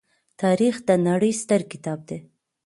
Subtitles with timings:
[0.41, 2.17] تاریخ د نړۍ ستر کتاب دی.